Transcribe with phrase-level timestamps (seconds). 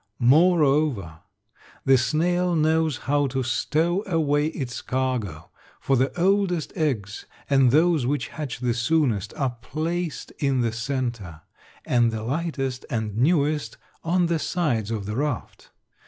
[0.17, 1.19] Moreover,
[1.85, 8.07] the snail knows how to stow away its cargo, for the oldest eggs and those
[8.07, 11.41] which hatch the soonest are placed in the center
[11.85, 15.69] and the lightest and newest on the sides of the raft.